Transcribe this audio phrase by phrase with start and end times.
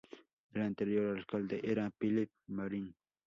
[0.55, 2.91] El anterior alcalde era Filip Marin.